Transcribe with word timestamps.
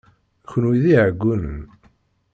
Kenwi 0.49 0.77
d 0.83 0.85
iɛeggunen! 0.91 1.61